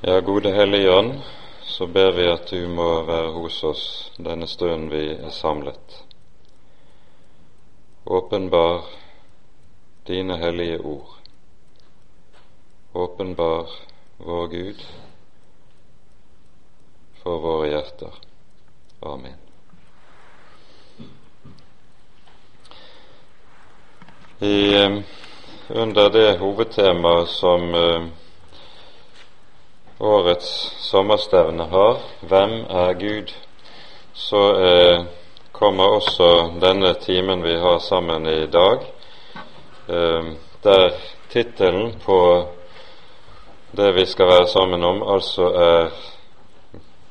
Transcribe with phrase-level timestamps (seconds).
[0.00, 1.14] Ja, gode Hellige Ånd,
[1.62, 5.96] så ber vi at du må være hos oss denne stunden vi er samlet.
[8.06, 8.84] Åpenbar
[10.06, 11.16] dine hellige ord.
[12.94, 13.66] Åpenbar
[14.22, 14.84] vår Gud
[17.18, 18.22] for våre hjerter.
[19.02, 19.36] Amen.
[24.38, 25.02] I, eh,
[25.68, 28.08] under det hovedtemaet som uh,
[30.00, 33.34] årets sommerstevne har, 'Hvem er Gud?',
[34.12, 35.04] så eh,
[35.52, 38.78] kommer også denne timen vi har sammen i dag,
[39.88, 40.24] eh,
[40.62, 40.90] der
[41.30, 42.48] tittelen på
[43.76, 45.90] det vi skal være sammen om, altså er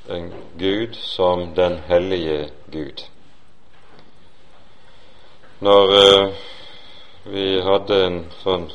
[0.10, 3.04] en Gud som den hellige Gud.
[5.60, 6.30] Når eh,
[7.26, 8.70] vi hadde en sånn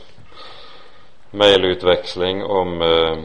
[1.32, 3.22] mailutveksling om eh,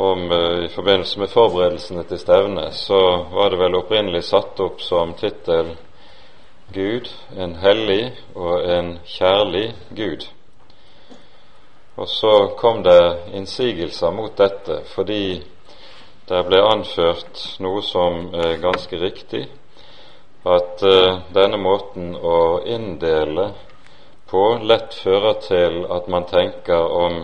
[0.00, 3.00] om uh, i forbindelse med forberedelsene til stevnet, så
[3.32, 5.74] var det vel opprinnelig satt opp som tittel
[6.72, 10.24] Gud, en hellig og en kjærlig Gud.
[12.00, 13.02] Og så kom det
[13.36, 15.42] innsigelser mot dette fordi
[16.30, 19.42] det ble anført noe som er ganske riktig,
[20.48, 23.50] at uh, denne måten å inndele
[24.30, 27.20] på lett fører til at man tenker om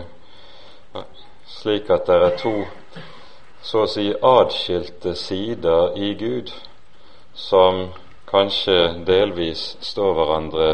[1.47, 2.55] slik at det er to
[3.63, 6.51] så å si atskilte sider i Gud
[7.33, 7.87] som
[8.27, 10.69] kanskje delvis står hverandre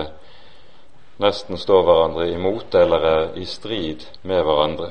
[1.21, 4.89] nesten står hverandre imot eller er i strid med hverandre.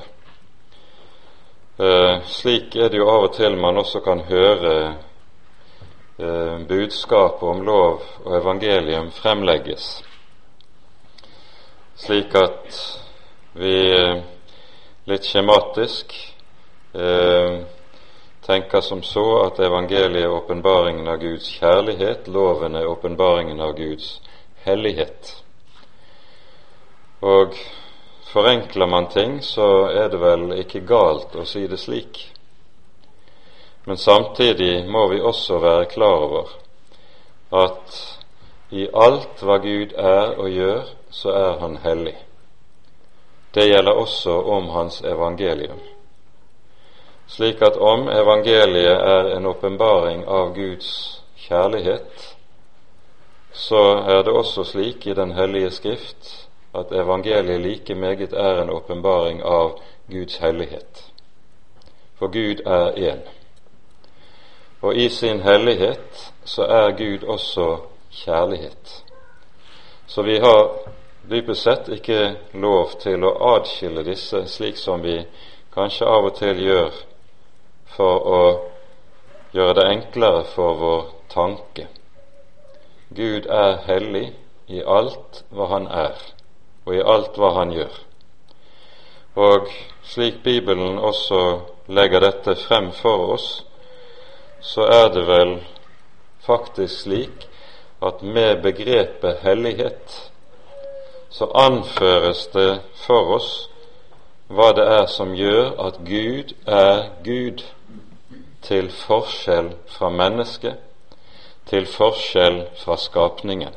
[1.83, 4.75] Eh, slik er det jo av og til man også kan høre
[6.19, 9.87] eh, budskapet om lov og evangelium fremlegges,
[11.97, 12.79] slik at
[13.59, 14.23] vi eh,
[15.05, 16.15] litt skjematisk
[16.95, 17.61] eh,
[18.47, 24.21] tenker som så at evangeliet er åpenbaringen av Guds kjærlighet, loven er åpenbaringen av Guds
[24.67, 25.35] hellighet.
[27.23, 27.55] Og
[28.33, 32.25] forenkler man ting, så er det vel ikke galt å si det slik.
[33.87, 36.59] Men samtidig må vi også være klar over
[37.53, 38.03] at
[38.73, 42.17] i alt hva Gud er og gjør, så er Han hellig.
[43.55, 45.81] Det gjelder også om hans evangelium.
[47.27, 52.37] Slik at om evangeliet er en åpenbaring av Guds kjærlighet,
[53.53, 58.71] så er det også slik i Den hellige Skrift at evangeliet like meget er en
[58.71, 59.79] åpenbaring av
[60.11, 61.13] Guds hellighet.
[62.19, 63.21] For Gud er én.
[64.83, 67.77] Og i sin hellighet så er Gud også
[68.11, 69.05] kjærlighet.
[70.07, 70.71] Så vi har
[71.31, 72.21] dypest sett ikke
[72.59, 75.21] lov til å adskille disse slik som vi
[75.75, 76.93] kanskje av og til gjør
[77.95, 78.43] for å
[79.53, 81.03] gjøre det enklere for vår
[81.33, 81.87] tanke.
[83.13, 84.33] Gud er hellig
[84.73, 86.17] i alt hva Han er,
[86.87, 87.93] og i alt hva Han gjør.
[89.37, 89.69] Og
[90.05, 93.49] slik Bibelen også legger dette frem for oss,
[94.61, 95.55] så er det vel
[96.47, 97.47] faktisk slik
[98.03, 100.32] at med begrepet hellighet
[101.33, 103.53] så anføres det for oss
[104.53, 107.63] hva det er som gjør at Gud er Gud,
[108.63, 110.77] til forskjell fra mennesket,
[111.67, 113.73] til forskjell fra skapningen.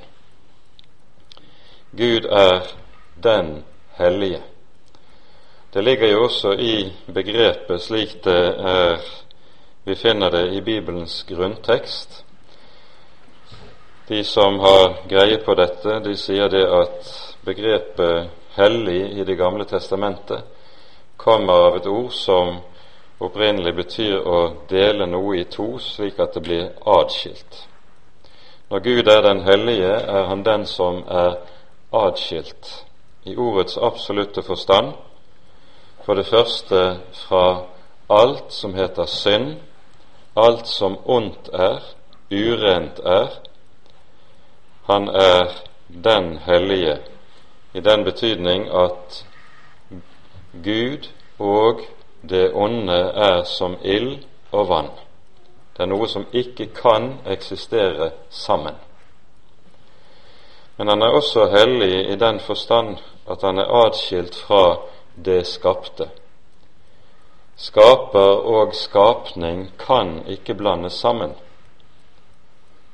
[1.98, 2.68] Gud er
[3.24, 3.64] den
[3.98, 4.44] hellige.
[5.74, 8.42] Det ligger jo også i begrepet slik det
[8.76, 9.00] er
[9.86, 12.26] vi finner det i Bibelens grunntekst.
[14.08, 17.10] De som har greie på dette, de sier det at
[17.46, 20.44] begrepet hellig i Det gamle testamentet
[21.18, 22.58] kommer av et ord som
[23.20, 24.40] opprinnelig betyr å
[24.70, 27.62] dele noe i to, slik at det blir adskilt.
[28.70, 31.38] Når Gud er den hellige, er Han den som er
[31.94, 32.86] adskilt
[33.24, 34.94] i ordets absolutte forstand.
[36.06, 37.66] For det første fra
[38.09, 39.56] alt som heter synd,
[40.36, 41.82] alt som ondt er,
[42.32, 43.30] urent er.
[44.86, 45.53] Han er
[45.88, 47.00] den hellige
[47.76, 49.26] i den betydning at
[50.64, 51.82] Gud og
[52.30, 53.00] det onde
[53.30, 54.90] er som ild og vann.
[55.76, 58.78] Det er noe som ikke kan eksistere sammen.
[60.78, 64.78] Men han er også hellig i den forstand at han er atskilt fra
[65.26, 66.10] det skapte.
[67.56, 71.36] Skaper og skapning kan ikke blandes sammen.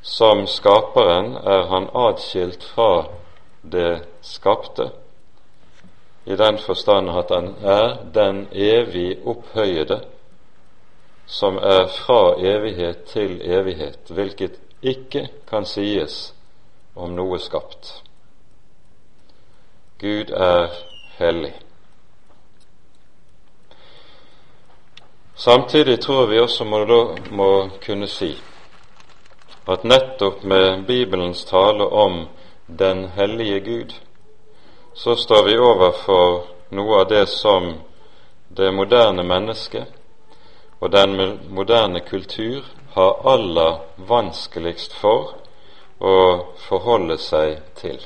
[0.01, 3.05] Som skaperen er han atskilt fra
[3.61, 4.91] det skapte,
[6.25, 10.01] i den forstand at han er den evig opphøyede,
[11.25, 16.33] som er fra evighet til evighet, hvilket ikke kan sies
[16.95, 18.01] om noe skapt.
[20.01, 20.73] Gud er
[21.17, 21.53] hellig.
[25.35, 26.83] Samtidig tror vi også må,
[27.31, 28.35] må kunne si
[29.69, 32.25] at nettopp med Bibelens tale om
[32.77, 33.93] den hellige Gud,
[34.93, 36.43] så står vi overfor
[36.75, 37.73] noe av det som
[38.47, 39.87] det moderne mennesket
[40.81, 43.77] og den moderne kultur har aller
[44.09, 45.35] vanskeligst for
[46.01, 46.15] å
[46.65, 47.99] forholde seg til.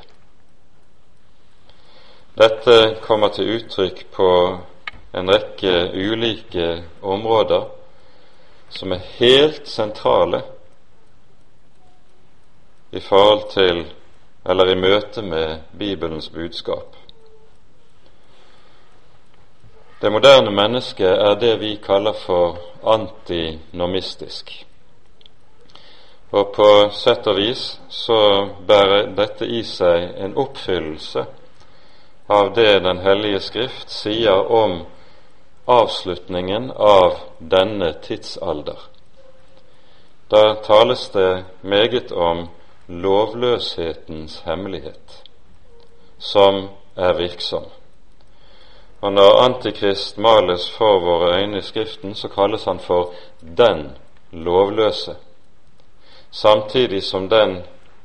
[2.35, 4.29] Dette kommer til uttrykk på
[5.15, 6.67] en rekke ulike
[7.01, 7.69] områder
[8.69, 10.41] som er helt sentrale
[12.91, 13.85] i forhold til
[14.45, 16.95] eller i møte med Bibelens budskap.
[20.01, 24.51] Det moderne mennesket er det vi kaller for antinomistisk.
[26.31, 28.19] Og på sett og vis så
[28.68, 31.24] bærer dette i seg en oppfyllelse
[32.27, 34.81] av det Den hellige Skrift sier om
[35.68, 38.77] avslutningen av denne tidsalder.
[40.30, 42.48] Da tales det meget om
[42.87, 45.23] lovløshetens hemmelighet,
[46.19, 47.63] som er virksom.
[49.01, 53.13] Og når Antikrist males for våre øyne i Skriften, så kalles han for
[53.57, 53.91] den
[54.31, 55.15] lovløse,
[56.31, 57.63] samtidig som den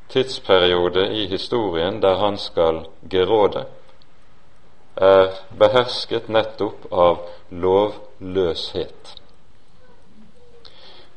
[0.09, 3.65] tidsperiode i historien der han skal geråde,
[4.97, 7.19] er behersket nettopp av
[7.51, 9.20] lovløshet.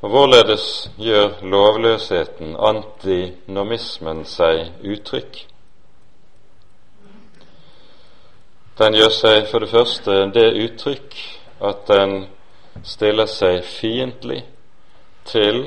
[0.04, 5.38] Og Hvorledes gjør lovløsheten, antinomismen, seg uttrykk?
[8.80, 11.16] Den gjør seg for det første det uttrykk
[11.70, 12.26] at den
[12.84, 14.42] stiller seg fiendtlig
[15.32, 15.62] til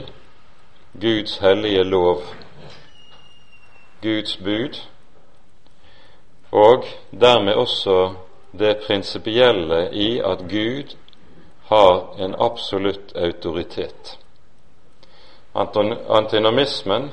[1.01, 2.21] Guds hellige lov,
[4.03, 4.83] Guds bud,
[6.53, 6.85] og
[7.25, 7.97] dermed også
[8.53, 10.97] det prinsipielle i at Gud
[11.73, 14.19] har en absolutt autoritet.
[15.57, 17.11] Antinomismen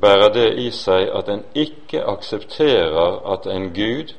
[0.00, 4.14] bærer det i seg at en ikke aksepterer at en Gud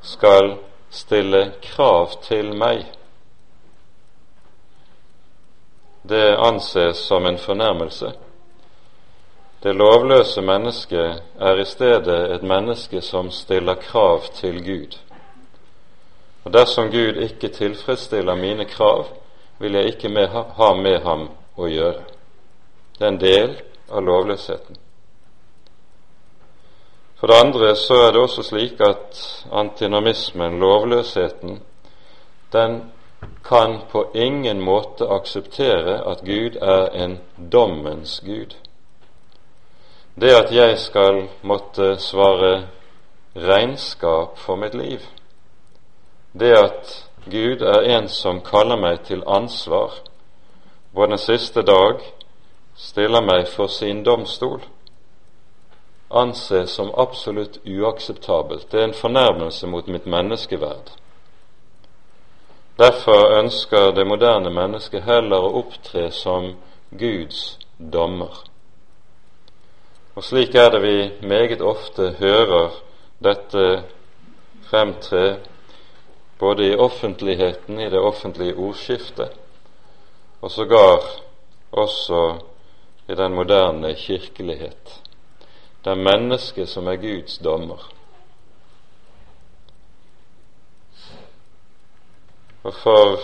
[0.00, 0.54] skal
[0.90, 2.86] stille krav til meg.
[6.08, 8.12] Det anses som en fornærmelse.
[9.62, 14.98] Det lovløse mennesket er i stedet et menneske som stiller krav til Gud.
[16.44, 19.06] Og dersom Gud ikke tilfredsstiller mine krav,
[19.58, 21.28] vil jeg ikke ha med ham
[21.58, 22.04] å gjøre.
[22.98, 23.56] Det er en del
[23.90, 24.78] av lovløsheten.
[27.18, 29.18] For det andre så er det også slik at
[29.50, 31.58] antinomismen, lovløsheten,
[32.52, 32.78] den
[33.44, 37.18] kan på ingen måte akseptere at Gud er en
[37.52, 38.54] dommens Gud.
[40.14, 42.68] Det at jeg skal måtte svare
[43.34, 45.02] regnskap for mitt liv,
[46.32, 46.94] det at
[47.30, 49.94] Gud er en som kaller meg til ansvar,
[50.94, 52.00] på den siste dag
[52.76, 54.60] stiller meg for sin domstol,
[56.08, 58.70] anses som absolutt uakseptabelt.
[58.70, 60.94] Det er en fornærmelse mot mitt menneskeverd.
[62.78, 66.52] Derfor ønsker det moderne mennesket heller å opptre som
[66.90, 68.44] Guds dommer.
[70.14, 72.78] Og slik er det vi meget ofte hører
[73.22, 73.64] dette
[74.70, 75.38] fremtre
[76.38, 79.34] både i offentligheten, i det offentlige ordskiftet,
[80.40, 81.02] og sågar
[81.70, 82.38] også
[83.08, 85.02] i den moderne kirkelighet.
[85.84, 87.88] Det er mennesket som er Guds dommer.
[92.62, 93.20] Og for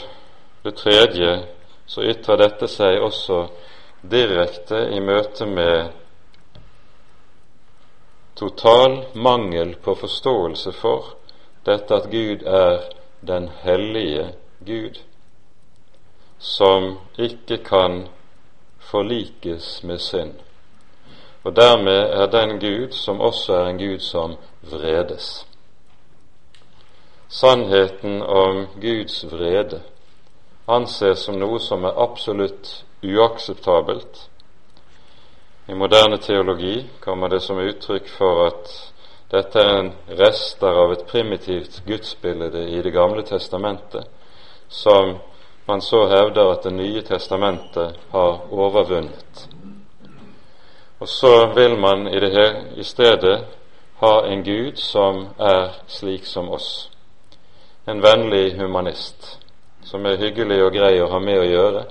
[0.65, 1.47] det tredje
[1.87, 3.45] så ytrer dette seg også
[4.11, 5.91] direkte i møte med
[8.35, 11.15] total mangel på forståelse for
[11.67, 12.89] dette at Gud er
[13.21, 14.33] den hellige
[14.67, 15.03] Gud
[16.45, 18.03] som ikke kan
[18.79, 20.35] forlikes med synd.
[21.45, 25.47] Og dermed er den Gud som også er en Gud som vredes.
[27.29, 29.81] Sannheten om Guds vrede
[30.69, 34.29] anses som noe som er absolutt uakseptabelt.
[35.69, 38.73] I moderne teologi kommer det som uttrykk for at
[39.33, 44.05] dette er en rester av et primitivt gudsbilde i Det gamle testamentet,
[44.69, 45.17] som
[45.67, 49.49] man så hevder at Det nye testamentet har overvunnet.
[50.99, 53.45] Og så vil man i, her, i stedet
[54.01, 56.91] ha en Gud som er slik som oss.
[57.87, 59.39] En vennlig humanist
[59.85, 61.83] som er hyggelig og grei å ha med å gjøre,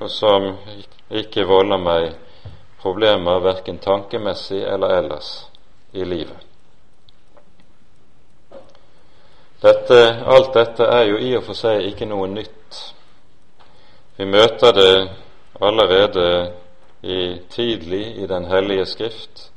[0.00, 0.48] og som
[1.10, 2.08] ikke volder meg
[2.82, 5.30] problemer verken tankemessig eller ellers
[5.92, 6.51] i livet.
[9.62, 12.78] Dette, alt dette er jo i og for seg ikke noe nytt.
[14.18, 14.94] Vi møter det
[15.62, 16.26] allerede
[17.02, 19.50] i, tidlig i Den hellige skrift,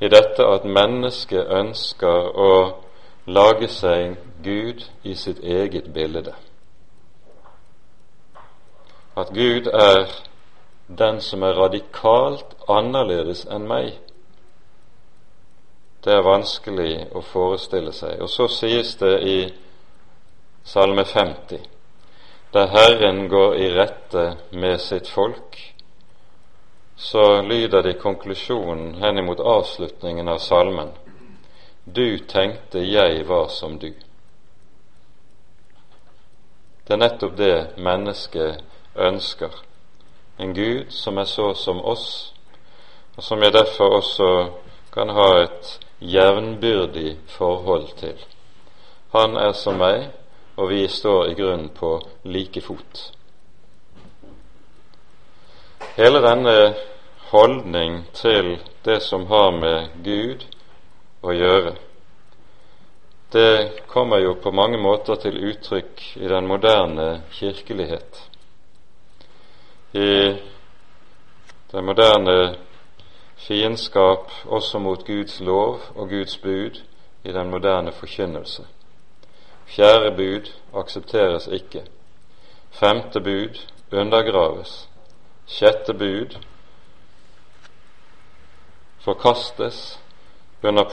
[0.00, 2.52] i dette at mennesket ønsker å
[3.26, 6.34] lage seg Gud i sitt eget bilde.
[9.18, 10.06] At Gud er
[10.88, 13.96] den som er radikalt annerledes enn meg,
[16.08, 18.22] det er vanskelig å forestille seg.
[18.24, 19.38] Og så sies det i
[20.64, 21.58] Salme 50,
[22.52, 24.22] der Herren går i rette
[24.56, 25.58] med sitt folk,
[26.96, 30.90] så lyder det i konklusjonen henimot avslutningen av salmen
[31.84, 33.92] Du tenkte jeg var som du.
[36.84, 38.64] Det er nettopp det mennesket
[38.96, 39.52] ønsker.
[40.38, 42.34] En Gud som er så som oss,
[43.16, 44.30] og som jeg derfor også
[44.92, 48.18] kan ha et jevnbyrdig forhold til.
[49.12, 50.10] Han er som meg,
[50.56, 53.02] og vi står i grunnen på like fot.
[55.96, 56.56] Hele denne
[57.30, 60.44] holdning til det som har med Gud
[61.22, 61.74] å gjøre,
[63.32, 68.22] det kommer jo på mange måter til uttrykk i den moderne kirkelighet.
[69.92, 70.12] I
[71.72, 72.38] den moderne
[73.38, 76.82] fiendskap også mot Guds lov og Guds bud
[77.24, 78.66] i den moderne forkynnelse.
[79.66, 81.82] Fjerde bud aksepteres ikke.
[82.70, 83.58] Femte bud
[83.92, 84.88] undergraves.
[85.46, 86.38] Sjette bud
[89.00, 90.00] forkastes
[90.62, 90.84] under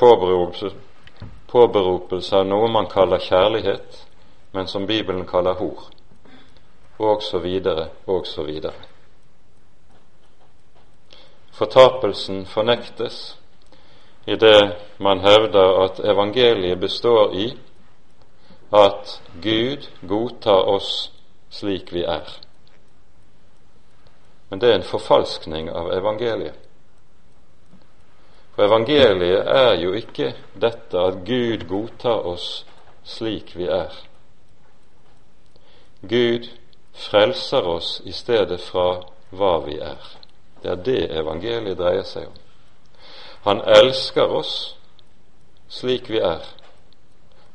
[1.51, 4.05] påberopelse av noe man kaller kjærlighet,
[4.53, 5.89] men som Bibelen kaller hor,
[6.99, 8.94] og så videre, og så videre.
[11.55, 13.37] Fortapelsen fornektes
[14.25, 17.45] i det man hevder at evangeliet består i
[18.73, 21.11] at Gud godtar oss
[21.49, 22.27] slik vi er.
[24.49, 26.59] Men det er en forfalskning av evangeliet.
[28.55, 32.65] For evangeliet er jo ikke dette at Gud godtar oss
[33.03, 33.95] slik vi er.
[36.01, 36.51] Gud
[36.95, 39.01] frelser oss i stedet fra
[39.35, 40.24] hva vi er.
[40.65, 42.37] Det er det evangeliet dreier seg om.
[43.45, 44.53] Han elsker oss
[45.69, 46.41] slik vi er.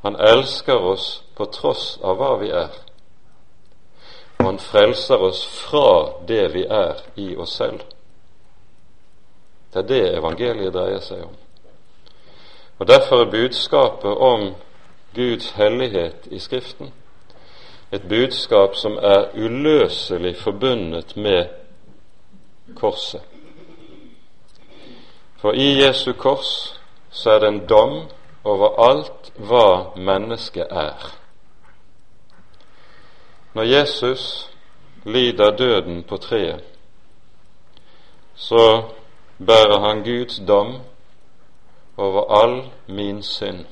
[0.03, 2.71] Han elsker oss på tross av hva vi er.
[4.39, 7.83] Og han frelser oss fra det vi er i oss selv.
[9.75, 11.35] Det er det evangeliet dreier seg om.
[12.79, 14.53] Og Derfor er budskapet om
[15.15, 16.95] Guds hellighet i Skriften
[17.93, 21.45] et budskap som er uløselig forbundet med
[22.77, 23.23] korset.
[25.41, 27.95] For i Jesu kors så er det en dom
[28.45, 31.11] over alt hva mennesket er.
[33.55, 34.51] Når Jesus
[35.05, 36.65] lider døden på treet,
[38.35, 38.83] så
[39.39, 40.81] bærer han Guds dom
[41.97, 43.65] over all min synd,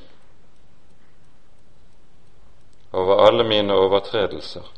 [2.93, 4.73] over alle mine overtredelser.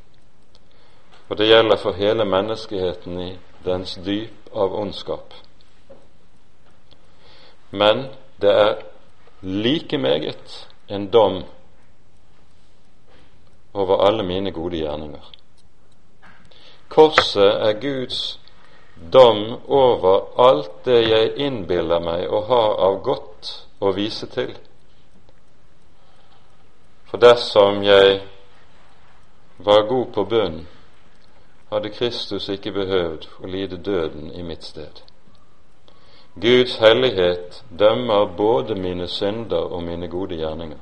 [1.29, 5.35] Og det gjelder for hele menneskeheten i dens dyp av ondskap.
[7.71, 8.07] Men
[8.41, 8.83] det er
[9.43, 11.43] like meget en dom
[13.73, 15.31] over alle mine gode gjerninger.
[16.89, 18.41] Korset er Guds
[19.13, 24.51] dom over alt det jeg innbiller meg å ha av godt å vise til.
[27.11, 28.21] For dersom jeg
[29.65, 30.61] var god på bønn,
[31.71, 35.03] hadde Kristus ikke behøvd å lide døden i mitt sted.
[36.41, 40.79] Guds hellighet dømmer både mine synder og mine gode gjerninger.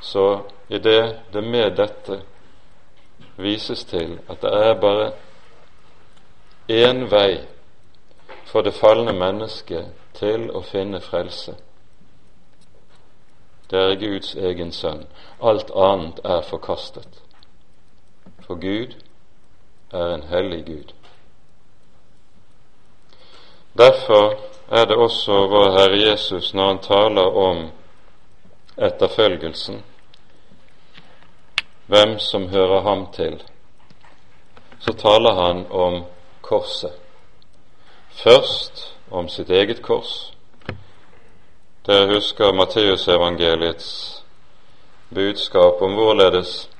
[0.00, 2.20] Så i det det med dette
[3.36, 5.12] vises til at det er bare
[6.68, 7.40] én vei
[8.44, 11.54] for det falne mennesket til å finne frelse.
[13.70, 15.06] Det er Guds egen sønn.
[15.42, 17.23] Alt annet er forkastet.
[18.46, 18.94] For Gud
[19.92, 20.92] er en hellig Gud.
[23.78, 24.34] Derfor
[24.70, 27.70] er det også vår Herre Jesus, når han taler om
[28.78, 29.82] etterfølgelsen,
[31.86, 33.42] hvem som hører ham til,
[34.80, 36.04] så taler han om
[36.42, 36.92] korset.
[38.10, 40.34] Først om sitt eget kors,
[41.86, 43.88] Dere husker Matteusevangeliets
[45.14, 46.70] budskap om hvorledes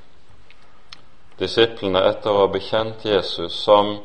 [1.38, 3.96] disiplene etter å ha bekjent Jesus som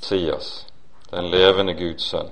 [0.00, 0.66] Sias,
[1.10, 2.30] den levende Guds sønn,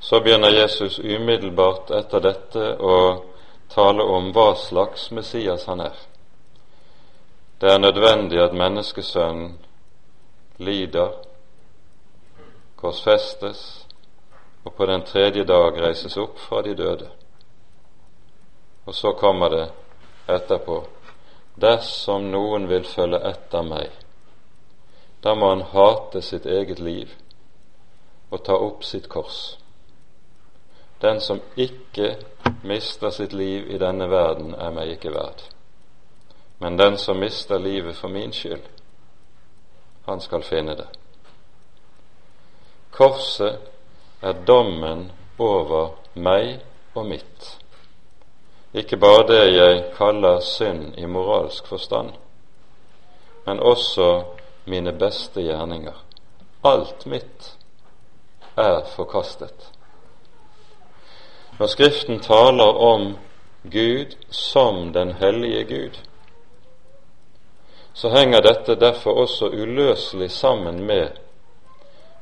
[0.00, 2.96] så begynner Jesus umiddelbart etter dette å
[3.72, 5.96] tale om hva slags Messias han er.
[7.58, 9.54] Det er nødvendig at menneskesønnen
[10.60, 11.14] lider,
[12.76, 13.62] korsfestes
[14.64, 17.08] og på den tredje dag reises opp fra de døde.
[18.84, 19.64] Og så kommer det
[20.28, 20.82] etterpå
[21.60, 23.90] dersom noen vil følge etter meg,
[25.24, 27.12] da må han hate sitt eget liv
[28.30, 29.56] og ta opp sitt kors.
[31.00, 32.16] Den som ikke
[32.62, 35.44] mister sitt liv i denne verden, er meg ikke verd
[36.64, 38.62] men den som mister livet for min skyld,
[40.04, 40.86] han skal finne det.
[42.90, 43.58] Korset
[44.22, 46.62] er dommen over meg
[46.94, 47.50] og mitt,
[48.74, 52.10] ikke bare det jeg kaller synd i moralsk forstand,
[53.46, 54.24] men også
[54.66, 55.94] mine beste gjerninger.
[56.64, 57.52] Alt mitt
[58.56, 59.70] er forkastet.
[61.58, 63.16] Når Skriften taler om
[63.62, 65.98] Gud som den hellige Gud,
[67.94, 71.08] så henger dette derfor også uløselig sammen med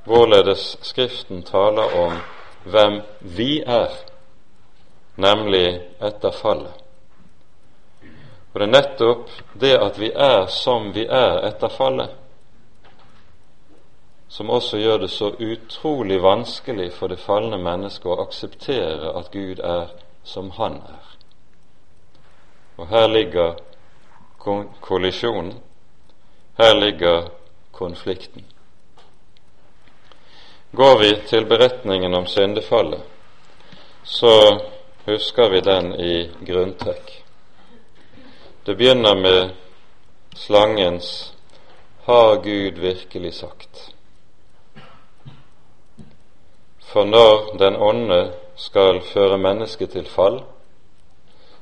[0.04, 2.18] hvorledes Skriften taler om
[2.64, 3.88] hvem vi er,
[5.14, 6.74] nemlig etter fallet.
[8.52, 12.10] Og det er nettopp det at vi er som vi er etter fallet,
[14.28, 19.60] som også gjør det så utrolig vanskelig for det falne mennesket å akseptere at Gud
[19.60, 19.92] er
[20.24, 21.04] som Han er.
[22.76, 23.54] Og her ligger
[24.80, 25.52] kollisjonen.
[26.58, 27.28] Her ligger
[27.72, 28.44] konflikten.
[30.72, 33.00] Går vi til beretningen om syndefallet,
[34.04, 34.60] så
[35.04, 37.24] husker vi den i grunntrekk.
[38.64, 39.50] Det begynner med
[40.34, 41.34] slangens
[42.04, 43.94] 'Har Gud virkelig sagt'?
[46.80, 50.42] For når den ånde skal føre mennesket til fall,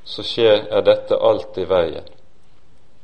[0.05, 2.09] så skjer er dette alltid veien.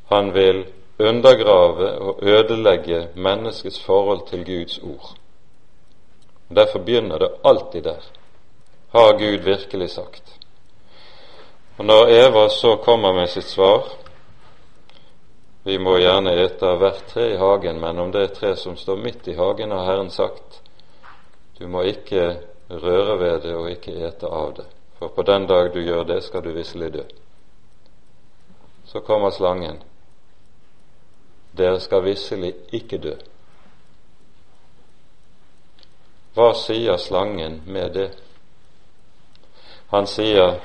[0.08, 0.64] Han vil
[0.98, 5.14] undergrave og ødelegge menneskets forhold til Guds ord.
[6.48, 8.02] Derfor begynner det alltid der.
[8.96, 10.34] Har Gud virkelig sagt?
[11.76, 13.92] Og Når Eva så kommer med sitt svar
[15.64, 18.76] Vi må gjerne ete av hvert tre i hagen, men om det er tre som
[18.76, 20.62] står midt i hagen, har Herren sagt
[21.58, 22.38] du må ikke
[22.70, 24.66] røre ved det og ikke ete av det,
[24.98, 27.04] for på den dag du gjør det, skal du visselig dø.
[28.84, 29.82] Så kommer slangen
[31.56, 33.14] dere skal visselig ikke dø.
[36.36, 38.10] Hva sier slangen med det?
[39.90, 40.60] Han sier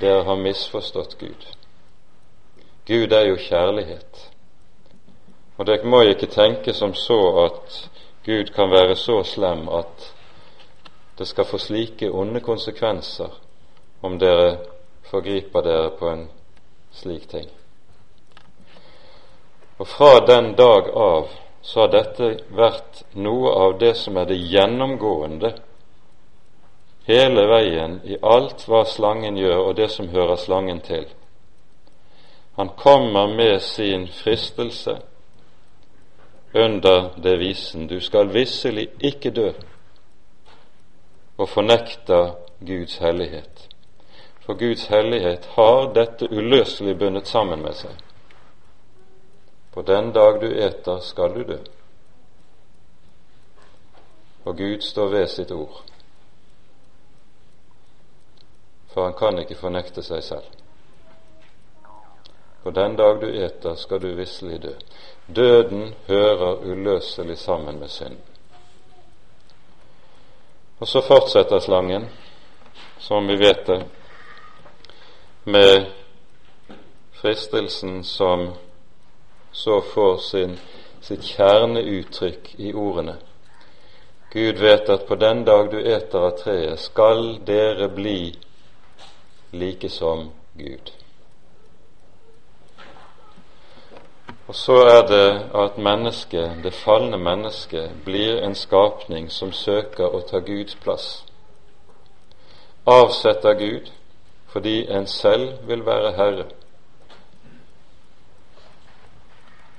[0.00, 1.46] dere har misforstått Gud.
[2.86, 4.28] Gud er jo kjærlighet.
[5.58, 7.76] Og dere må ikke tenke som så at
[8.24, 10.12] Gud kan være så slem at
[11.18, 13.30] det skal få slike onde konsekvenser
[14.02, 14.56] om dere
[15.10, 16.24] forgriper dere på en
[16.92, 17.50] slik ting.
[19.78, 21.28] Og fra den dag av
[21.62, 25.52] så har dette vært noe av det som er det gjennomgående
[27.06, 31.06] hele veien i alt hva slangen gjør, og det som hører slangen til.
[32.56, 34.98] Han kommer med sin fristelse
[36.54, 39.52] under devisen 'Du skal visselig ikke dø',
[41.38, 42.34] og fornekter
[42.66, 43.68] Guds hellighet.
[44.40, 47.90] For Guds hellighet har dette uløselig bundet sammen med seg.
[49.72, 51.58] På den dag du eter, skal du dø.
[54.44, 55.82] Og Gud står ved sitt ord,
[58.92, 60.48] for han kan ikke fornekte seg selv.
[62.62, 64.74] På den dag du eter, skal du visselig dø.
[65.26, 68.18] Døden hører uløselig sammen med synd.
[70.78, 72.06] Og så fortsetter slangen,
[72.98, 73.82] som vi vet det,
[75.44, 75.86] med
[77.12, 78.48] fristelsen som
[79.52, 80.56] så får sin,
[81.00, 83.16] sitt kjerneuttrykk i ordene.
[84.32, 88.32] Gud vet at på den dag du eter av treet, skal dere bli
[89.52, 90.92] like som Gud.
[94.48, 100.20] Og så er det at mennesket, det falne mennesket, blir en skapning som søker å
[100.28, 101.24] ta Guds plass.
[102.86, 103.92] Avsetter Gud
[104.52, 106.44] fordi en selv vil være herre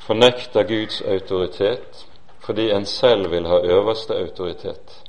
[0.08, 2.08] fornekter Guds autoritet
[2.44, 5.04] fordi en selv vil ha øverste autoritet.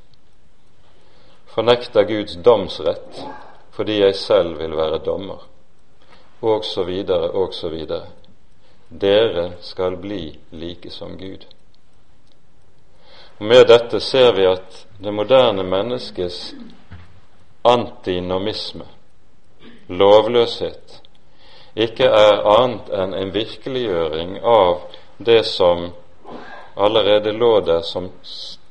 [1.46, 3.24] fornekter Guds domsrett
[3.74, 5.46] fordi jeg selv vil være dommer,
[6.42, 8.06] og så videre, og så videre.
[8.88, 11.46] Dere skal bli like som Gud.
[13.38, 16.54] Og Med dette ser vi at det moderne menneskets
[17.64, 18.84] antinomisme,
[19.88, 21.00] lovløshet,
[21.74, 24.84] ikke er annet enn en virkeliggjøring av
[25.18, 25.88] det som
[26.76, 28.10] allerede lå der som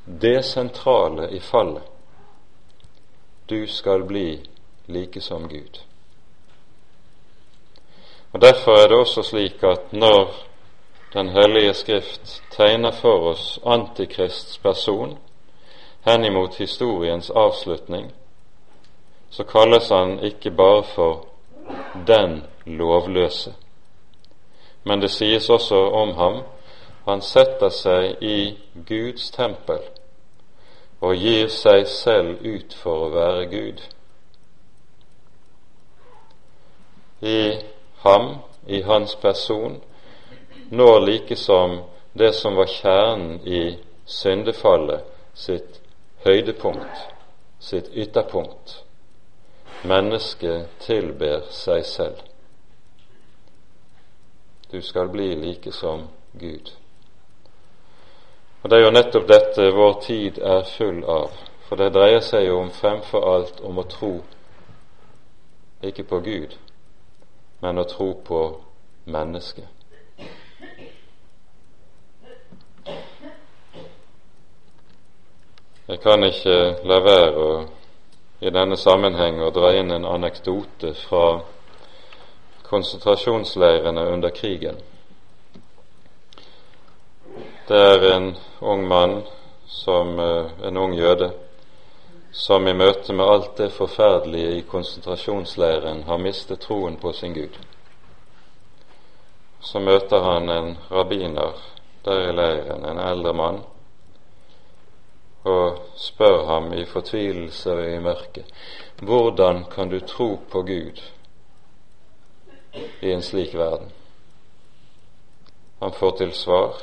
[0.04, 1.82] det sentrale i fallet.
[3.48, 4.40] Du skal bli
[4.86, 5.80] like som Gud.
[8.32, 10.34] Og Derfor er det også slik at når
[11.14, 15.18] Den hellige Skrift tegner for oss Antikrists person
[16.04, 18.12] henimot historiens avslutning,
[19.30, 21.26] så kalles han ikke bare for
[22.06, 23.54] den lovløse,
[24.84, 26.42] men det sies også om ham
[27.04, 28.56] han setter seg i
[28.88, 29.80] Guds tempel
[31.04, 33.82] og gir seg selv ut for å være Gud.
[37.24, 37.58] I
[38.04, 39.80] ham, i hans person,
[40.70, 41.80] når like som
[42.12, 45.00] det som var kjernen i syndefallet,
[45.34, 45.80] sitt
[46.24, 47.08] høydepunkt,
[47.58, 48.76] sitt ytterpunkt.
[49.84, 52.20] Mennesket tilber seg selv.
[54.70, 56.72] Du skal bli like som Gud.
[58.62, 61.32] Og Det er jo nettopp dette vår tid er full av,
[61.68, 64.14] for det dreier seg jo om fremfor alt om å tro
[65.84, 66.56] ikke på Gud,
[67.64, 68.40] men å tro på
[69.08, 69.64] mennesket.
[75.88, 77.48] Jeg kan ikke la være å
[78.44, 81.38] i denne sammenheng å dra inn en anekdote fra
[82.68, 84.76] konsentrasjonsleirene under krigen.
[87.68, 89.22] Det er en ung mann,
[89.66, 91.32] som, eh, en ung jøde,
[92.34, 97.54] som i møte med alt det forferdelige i konsentrasjonsleiren har mistet troen på sin Gud.
[99.60, 101.54] Så møter han en rabbiner
[102.04, 103.62] der i leiren, en eldre mann,
[105.44, 108.44] og spør ham i fortvilelse og i mørke
[109.04, 111.02] hvordan kan du tro på Gud
[113.02, 113.90] i en slik verden?
[115.80, 116.82] Han får til svar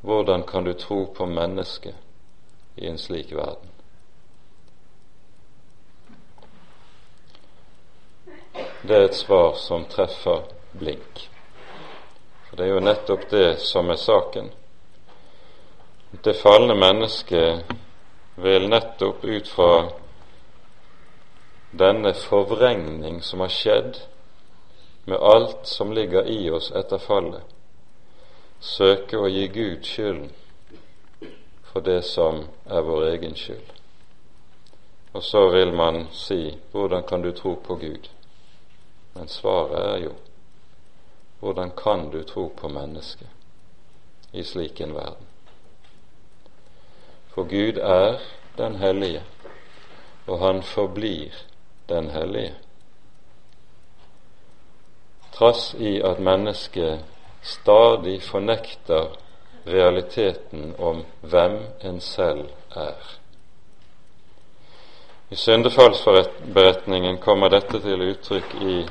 [0.00, 1.94] hvordan kan du tro på mennesket
[2.76, 3.77] i en slik verden?
[8.82, 11.24] Det er et svar som treffer blink.
[12.46, 14.50] For Det er jo nettopp det som er saken.
[16.24, 17.72] Det falne mennesket
[18.36, 19.72] vil nettopp ut fra
[21.70, 23.98] denne forvrengning som har skjedd
[25.08, 27.42] med alt som ligger i oss etter fallet,
[28.60, 30.30] søke å gi Gud skylden
[31.72, 33.74] for det som er vår egen skyld.
[35.12, 38.17] Og så vil man si 'Hvordan kan du tro på Gud?'
[39.18, 40.12] Men svaret er jo
[41.40, 43.28] 'Hvordan kan du tro på mennesket
[44.32, 45.26] i slik en verden?'
[47.28, 48.18] For Gud er
[48.58, 49.22] den hellige,
[50.26, 51.30] og han forblir
[51.88, 52.54] den hellige.
[55.32, 57.04] Trass i at mennesket
[57.42, 59.16] stadig fornekter
[59.66, 63.18] realiteten om hvem en selv er.
[65.30, 68.88] I syndefallsberetningen kommer dette til uttrykk i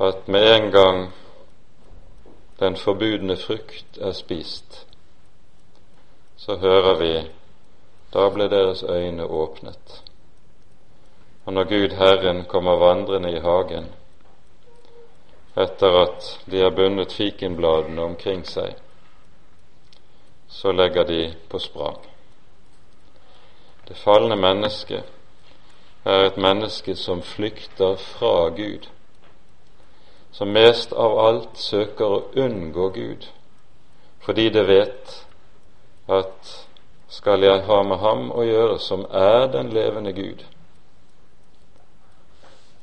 [0.00, 1.12] at med en gang
[2.60, 4.86] den forbudne frukt er spist,
[6.36, 7.12] så hører vi
[8.14, 10.02] da ble deres øyne åpnet.
[11.44, 13.90] Og når Gud Herren kommer vandrende i hagen,
[15.56, 18.74] etter at de har bundet fikenbladene omkring seg,
[20.48, 21.98] så legger de på sprang.
[23.88, 25.04] Det falne mennesket
[26.04, 28.88] er et menneske som flykter fra Gud,
[30.34, 33.26] som mest av alt søker å unngå Gud,
[34.26, 35.12] fordi det vet
[36.10, 36.54] at
[37.08, 40.42] skal jeg ha med ham å gjøre, som er den levende Gud,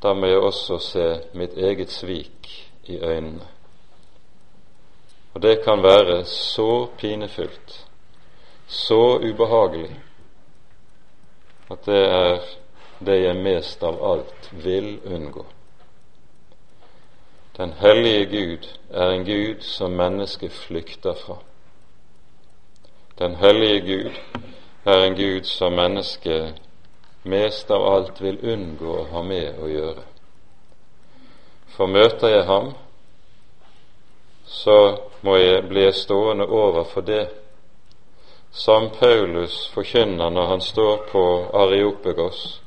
[0.01, 2.47] da må jeg også se mitt eget svik
[2.87, 3.49] i øynene.
[5.35, 7.77] Og det kan være så pinefullt,
[8.67, 9.91] så ubehagelig,
[11.71, 12.51] at det er
[13.05, 15.45] det jeg mest av alt vil unngå.
[17.57, 21.37] Den hellige Gud er en Gud som mennesket flykter fra.
[23.19, 24.11] Den hellige Gud
[24.85, 26.61] er en Gud som mennesket
[27.23, 30.05] mest av alt vil unngå å ha med å gjøre.
[31.75, 32.71] For møter jeg ham,
[34.45, 34.77] så
[35.21, 37.25] må jeg bli stående overfor det
[38.51, 42.61] som Paulus forkynner når han står på Areopegos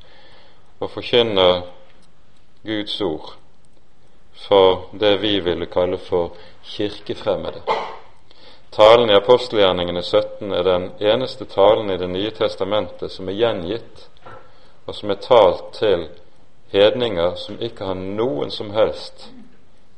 [0.79, 1.65] og forkynner
[2.63, 3.33] Guds ord
[4.47, 6.31] for det vi ville kalle for
[6.63, 7.61] kirkefremmede.
[8.75, 14.09] Talen i apostelgjerningene 17 er den eneste talen i Det nye testamentet som er gjengitt,
[14.85, 16.07] og som er talt til
[16.71, 19.29] hedninger som ikke har noen som helst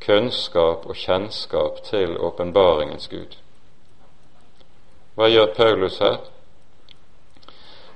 [0.06, 3.38] kunnskap og kjennskap til åpenbaringens Gud.
[5.18, 6.20] Hva gjør Paulus her?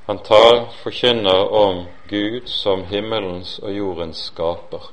[0.07, 4.89] Han tar, forkynner om Gud som himmelens og jordens skaper.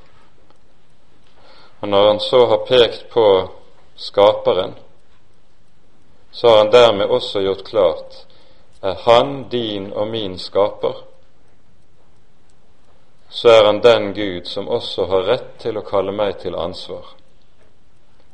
[1.80, 3.26] Og når han så har pekt på
[3.96, 4.74] Skaperen,
[6.30, 8.24] så har han dermed også gjort klart
[8.82, 11.04] er Han din og min skaper,
[13.28, 17.04] så er han den Gud som også har rett til å kalle meg til ansvar.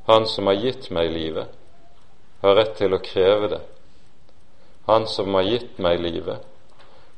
[0.06, 1.48] Han som har gitt meg livet,
[2.42, 3.60] har rett til å kreve det.
[4.86, 6.44] Han som har gitt meg livet,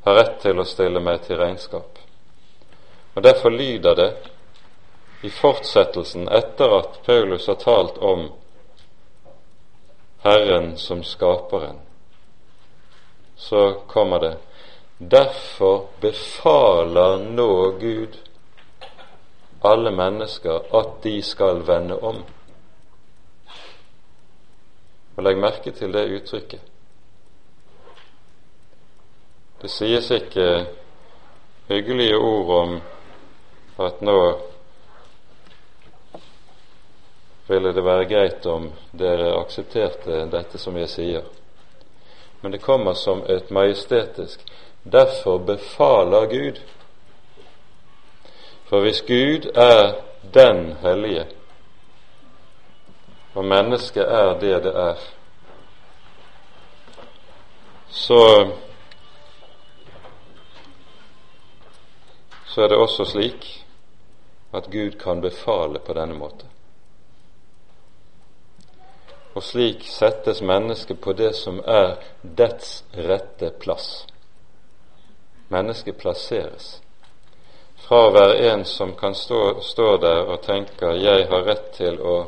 [0.05, 1.99] har rett til å stille meg til regnskap.
[3.17, 4.11] Og Derfor lyder det
[5.23, 8.29] i fortsettelsen, etter at Paulus har talt om
[10.23, 11.81] Herren som skaperen,
[13.37, 14.37] så kommer det
[14.99, 18.17] Derfor befaler nå Gud
[19.61, 22.23] alle mennesker at de skal vende om.
[25.17, 26.61] Og Legg merke til det uttrykket.
[29.63, 30.67] Det sies ikke
[31.69, 32.75] hyggelige ord om
[33.85, 34.19] at nå
[37.47, 41.27] ville det være greit om dere aksepterte dette som jeg sier.
[42.41, 44.43] Men det kommer som et majestetisk
[44.93, 46.61] Derfor befaler Gud.
[48.65, 49.95] For hvis Gud er
[50.35, 51.27] den hellige,
[53.35, 54.95] og mennesket er det det er,
[57.91, 58.51] så
[62.47, 63.67] så er det også slik
[64.55, 66.47] at Gud kan befale på denne måte.
[69.37, 74.07] Og slik settes mennesket på det som er dets rette plass.
[75.53, 76.79] Mennesket plasseres.
[77.85, 82.01] Fra å være en som kan stå, stå der og tenke 'jeg har rett til
[82.01, 82.27] å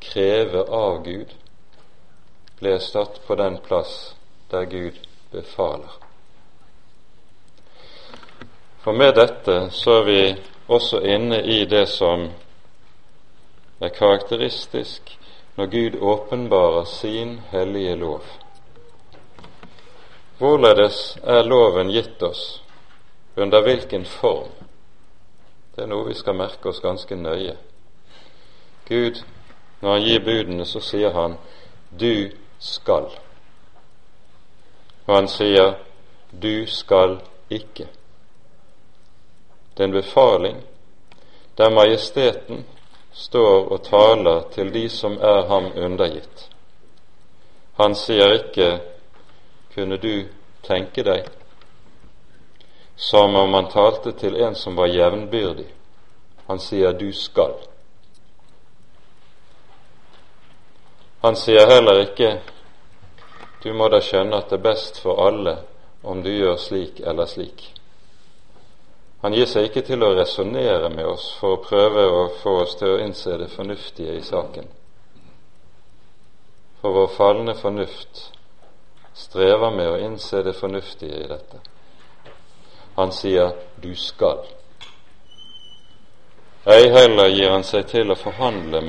[0.00, 1.34] kreve av Gud',
[2.60, 4.14] ble satt på den plass
[4.50, 4.98] der Gud
[5.30, 5.94] befaler.
[8.82, 10.36] For med dette så er vi
[10.68, 12.30] også inne i det som
[13.80, 15.17] er karakteristisk
[15.58, 18.22] når Gud åpenbarer sin hellige lov.
[20.38, 22.62] Hvorledes er loven gitt oss,
[23.36, 24.52] under hvilken form?
[25.74, 27.56] Det er noe vi skal merke oss ganske nøye.
[28.86, 29.18] Gud,
[29.80, 31.36] når han gir budene, så sier han
[31.90, 33.18] 'du skal'.
[35.06, 35.74] Og han sier
[36.30, 37.90] 'du skal ikke'.
[39.74, 40.62] Det er en befaling
[41.56, 42.66] der majesteten
[43.18, 46.48] står og taler til de som er ham undergitt.
[47.78, 48.80] Han sier ikke
[49.74, 50.28] 'kunne du
[50.62, 51.30] tenke deg',
[52.96, 55.66] som om han talte til en som var jevnbyrdig.
[56.46, 57.66] Han sier 'du skal'.
[61.22, 62.40] Han sier heller ikke
[63.64, 65.58] 'du må da skjønne at det er best for alle
[66.02, 67.77] om du gjør slik eller slik'.
[69.20, 72.76] Han gir seg ikke til å resonnere med oss for å prøve å få oss
[72.78, 74.68] til å innse det fornuftige i saken.
[76.78, 78.20] For vår falne fornuft
[79.18, 81.58] strever med å innse det fornuftige i dette.
[82.94, 84.46] Han sier 'du skal'.
[86.66, 88.80] Ei heller gir han seg til å forhandle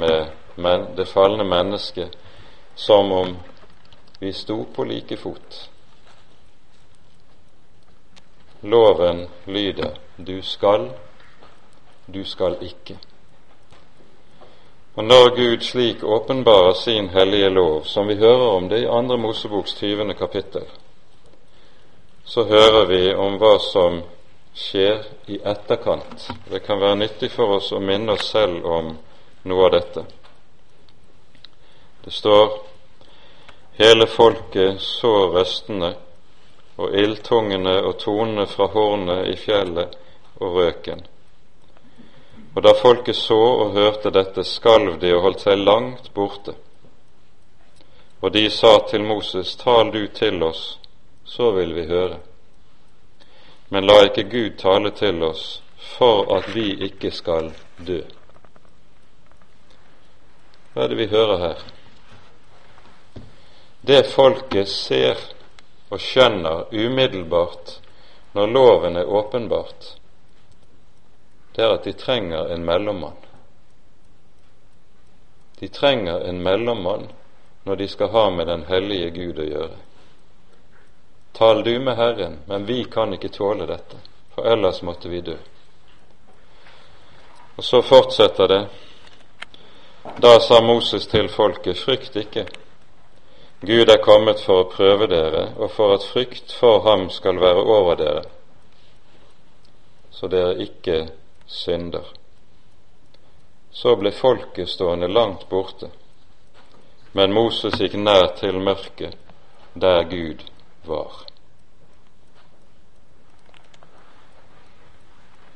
[0.56, 2.16] med det falne mennesket
[2.76, 3.38] som om
[4.20, 5.70] vi sto på like fot.
[8.62, 10.90] Loven lyder du skal,
[12.06, 12.98] du skal ikke.
[14.96, 19.18] Og når Gud slik åpenbarer sin hellige lov, som vi hører om det i Andre
[19.18, 20.66] Moseboks tyvende kapittel,
[22.26, 24.02] så hører vi om hva som
[24.54, 26.28] skjer i etterkant.
[26.52, 28.92] Det kan være nyttig for oss å minne oss selv om
[29.48, 30.04] noe av dette.
[32.04, 32.60] Det står
[33.80, 35.94] hele folket så røstene
[36.80, 39.96] og ildtungene og tonene fra hornet i fjellet
[40.40, 41.06] og røken.
[42.56, 46.56] Og da folket så og hørte dette, skalv de og holdt seg langt borte.
[48.22, 50.80] Og de sa til Moses, tal du til oss,
[51.24, 52.18] så vil vi høre.
[53.70, 55.62] Men la ikke Gud tale til oss
[55.96, 57.52] for at vi ikke skal
[57.88, 58.02] dø.
[60.74, 61.62] Hva er det vi hører her?
[63.82, 65.22] Det folket ser
[65.90, 67.80] og skjønner umiddelbart
[68.34, 69.99] når loven er åpenbart,
[71.60, 73.18] det er at de trenger en mellommann.
[75.60, 77.10] De trenger en mellommann
[77.64, 79.80] når de skal ha med den hellige Gud å gjøre.
[81.36, 84.00] Tal du med Herren, men vi kan ikke tåle dette,
[84.32, 85.36] for ellers måtte vi dø.
[87.60, 88.64] Og så fortsetter det.
[90.16, 92.48] Da sa Moses til folket, frykt ikke.
[93.68, 97.68] Gud er kommet for å prøve dere, og for at frykt for ham skal være
[97.68, 98.28] over dere,
[100.16, 101.02] så dere ikke
[101.50, 102.06] synder.
[103.72, 105.90] Så ble folket stående langt borte,
[107.12, 109.18] men Moses gikk nær til mørket,
[109.74, 110.46] der Gud
[110.86, 111.26] var.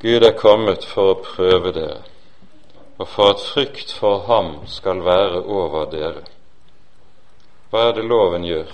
[0.01, 2.01] Gud er kommet for å prøve dere,
[2.97, 6.25] og for at frykt for ham skal være over dere.
[7.69, 8.73] Hva er det loven gjør?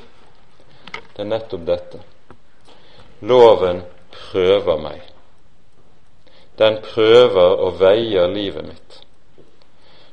[1.14, 2.02] Det er nettopp dette.
[3.22, 3.84] Loven
[4.16, 5.04] prøver meg.
[6.60, 9.02] Den prøver og veier livet mitt.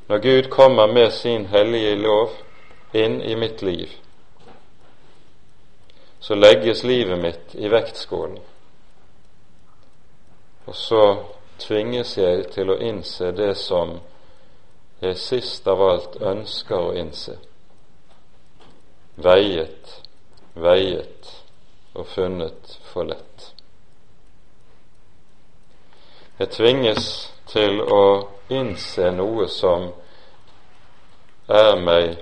[0.09, 2.31] Når Gud kommer med sin hellige lov
[2.95, 3.89] inn i mitt liv,
[6.21, 8.39] så legges livet mitt i vektskålen.
[10.67, 11.03] Og så
[11.59, 13.99] tvinges jeg til å innse det som
[15.03, 17.37] jeg sist av alt ønsker å innse.
[19.17, 20.01] Veiet,
[20.55, 21.31] veiet
[21.95, 23.56] og funnet for lett.
[26.39, 28.03] Jeg tvinges til å
[28.53, 29.87] innse noe som
[31.49, 32.19] er meg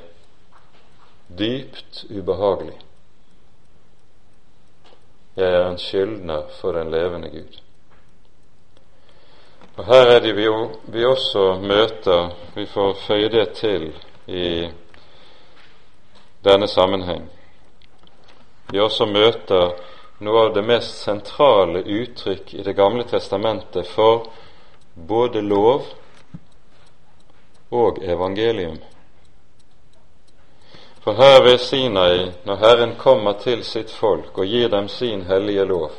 [1.34, 2.76] dypt ubehagelig.
[5.34, 7.58] Jeg er en skyldner for den levende Gud.
[9.74, 10.46] Og Her er det vi,
[10.94, 13.88] vi også møter Vi får føye det til
[14.30, 14.68] i
[16.44, 17.26] denne sammenheng.
[18.70, 19.74] Vi også møter
[20.24, 24.26] noe av det mest sentrale uttrykk i Det gamle testamentet for
[24.94, 25.82] både lov
[27.70, 28.78] og evangelium.
[31.04, 35.64] For her ved Sinai, når Herren kommer til sitt folk og gir dem sin hellige
[35.68, 35.90] lov,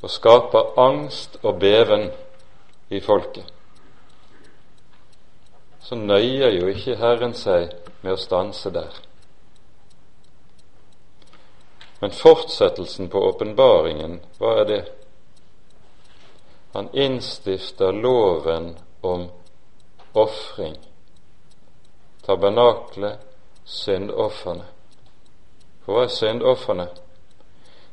[0.00, 2.08] og skaper angst og beven
[2.88, 3.44] i folket,
[5.80, 9.09] så nøyer jo ikke Herren seg med å stanse der.
[12.00, 14.80] Men fortsettelsen på åpenbaringen, hva er det?
[16.72, 19.26] Han innstifter loven om
[20.12, 20.76] ofring,
[22.24, 23.18] tabernaklet,
[23.64, 24.64] syndofrene.
[25.84, 26.86] For hva er syndofrene?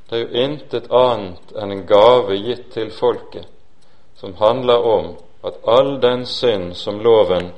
[0.07, 3.47] Det er jo intet annet enn en gave gitt til folket,
[4.15, 5.09] som handler om
[5.43, 7.51] at all den synd som loven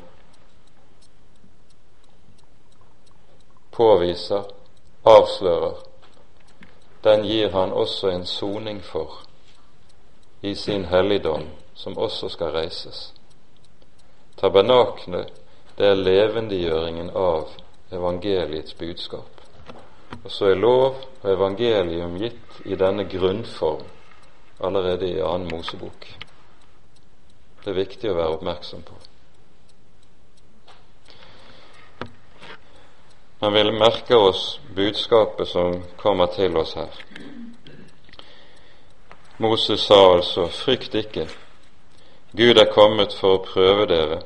[3.71, 4.49] påviser,
[5.05, 5.77] avslører,
[7.03, 9.21] den gir han også en soning for
[10.41, 13.13] i sin helligdom, som også skal reises.
[14.37, 15.31] Tabernaklet,
[15.77, 17.51] det er levendegjøringen av
[17.91, 19.41] evangeliets budskap.
[20.23, 23.83] Og så er lov og evangelium gitt i denne grunnform
[24.59, 26.07] allerede i annen Mosebok.
[27.63, 28.95] Det er viktig å være oppmerksom på.
[33.39, 36.89] Men vi merker oss budskapet som kommer til oss her.
[39.37, 41.29] Moses sa altså, frykt ikke,
[42.31, 44.17] Gud er kommet for å prøve dere,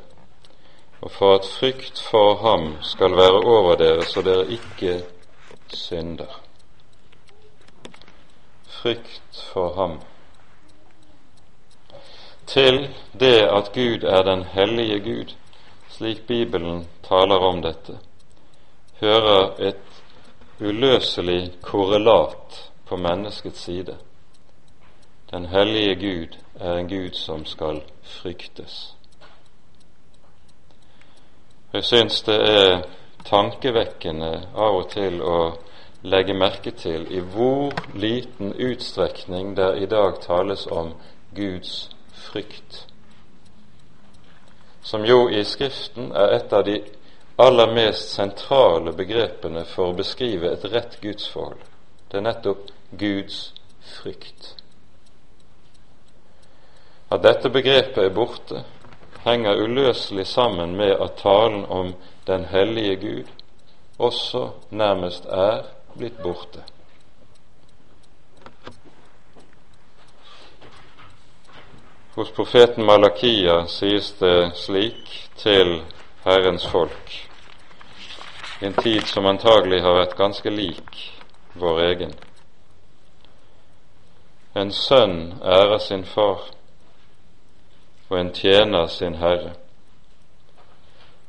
[1.05, 4.95] og for at frykt for ham skal være over dere, så dere ikke
[5.69, 6.39] synder.
[8.81, 9.99] Frykt for ham.
[12.49, 15.35] Til det at Gud er den hellige Gud,
[15.93, 17.99] slik Bibelen taler om dette,
[19.03, 20.01] hører et
[20.59, 23.97] uløselig korrelat på menneskets side.
[25.31, 28.95] Den hellige Gud er en Gud som skal fryktes.
[31.73, 32.83] Jeg syns det er
[33.25, 35.37] tankevekkende av og til å
[36.03, 40.93] legge merke til i hvor liten utstrekning det i dag tales om
[41.35, 42.85] Guds frykt,
[44.81, 46.77] som jo i Skriften er et av de
[47.35, 51.61] aller mest sentrale begrepene for å beskrive et rett gudsforhold.
[52.09, 53.53] Det er nettopp Guds
[53.95, 54.53] frykt.
[57.09, 58.63] At dette begrepet er borte,
[59.23, 61.93] henger uløselig sammen med at talen om
[62.27, 63.33] den hellige Gud
[63.97, 65.63] også nærmest er
[65.97, 66.63] blitt borte.
[72.15, 75.79] Hos profeten Malakia sies det slik til
[76.23, 77.29] Herrens folk,
[78.61, 80.99] i en tid som antagelig har vært ganske lik
[81.59, 82.13] vår egen.
[84.55, 86.45] En sønn ærer sin far,
[88.09, 89.55] og en tjener sin herre.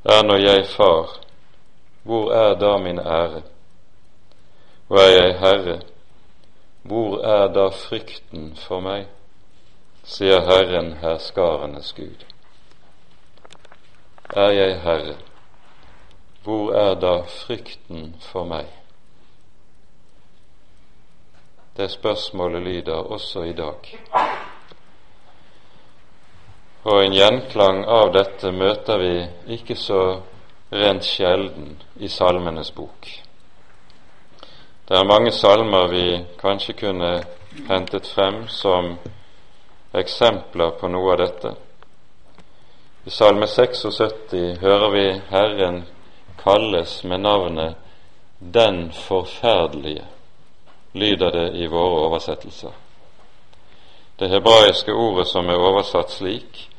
[0.04, 1.16] Er nå jeg far,
[2.02, 3.42] hvor er da min ære?
[4.88, 5.80] Og er jeg herre,
[6.82, 9.06] hvor er da frykten for meg?
[10.04, 12.33] sier Herren herskarenes Gud.
[14.36, 15.12] Er jeg herre,
[16.42, 18.66] hvor er da frykten for meg?
[21.76, 23.90] Det spørsmålet lyder også i dag.
[26.84, 29.12] Og en gjenklang av dette møter vi
[29.54, 30.00] ikke så
[30.72, 33.06] rent sjelden i Salmenes bok.
[34.88, 36.08] Det er mange salmer vi
[36.42, 37.12] kanskje kunne
[37.70, 38.96] hentet frem som
[39.94, 41.54] eksempler på noe av dette.
[43.06, 45.84] I Salme 76 hører vi Herren
[46.40, 47.74] kalles med navnet
[48.38, 50.04] Den forferdelige
[50.92, 52.70] lyder det i våre oversettelser.
[54.18, 56.70] Det hebraiske ordet som er oversatt slik,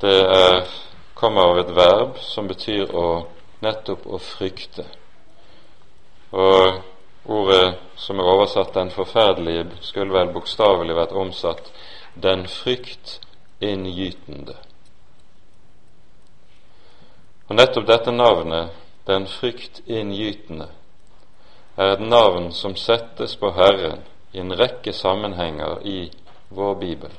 [0.00, 0.66] det er,
[1.14, 3.26] kommer av et verb som betyr å
[3.64, 4.84] nettopp å frykte.
[6.32, 6.74] Og
[7.24, 11.72] ordet som er oversatt 'den forferdelige', skulle vel bokstavelig vært omsatt
[12.14, 14.73] 'den fryktinngytende'.
[17.48, 18.70] Og nettopp dette navnet,
[19.06, 20.68] 'den fryktinngytende',
[21.76, 24.00] er et navn som settes på Herren
[24.32, 26.12] i en rekke sammenhenger i
[26.50, 27.10] vår bibel.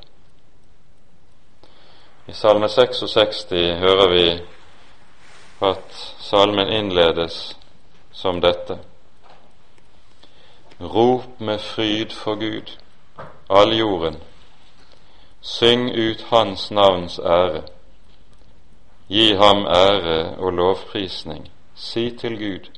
[2.27, 3.45] I Salme 66
[3.79, 4.41] hører vi
[5.61, 7.57] at salmen innledes
[8.11, 8.79] som dette.
[10.81, 12.77] Rop med fryd for Gud,
[13.49, 14.17] all jorden.
[15.41, 17.61] Syng ut Hans navns ære.
[19.07, 21.51] Gi ham ære og lovprisning.
[21.75, 22.71] Si til Gud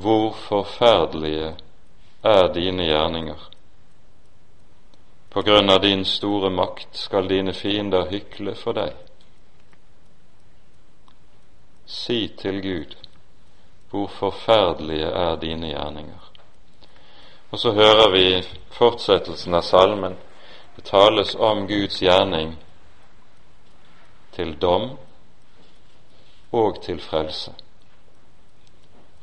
[0.00, 1.56] hvor forferdelige
[2.22, 3.48] er dine gjerninger.
[5.30, 8.94] På grunn av din store makt skal dine fiender hykle for deg.
[11.86, 12.96] Si til Gud,
[13.90, 16.24] hvor forferdelige er dine gjerninger.
[17.50, 18.26] Og så hører vi
[18.70, 20.16] fortsettelsen av salmen.
[20.76, 22.56] Det tales om Guds gjerning
[24.38, 24.92] til dom
[26.54, 27.50] og til frelse.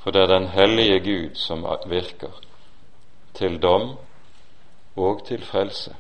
[0.03, 2.34] For det er den hellige Gud som virker
[3.34, 3.95] til dom
[4.95, 5.95] og til frelse.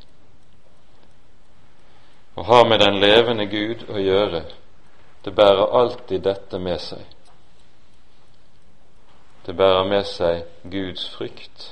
[2.35, 4.43] Å ha med den levende Gud å gjøre,
[5.23, 7.07] det bærer alltid dette med seg.
[9.47, 11.71] Det bærer med seg Guds frykt,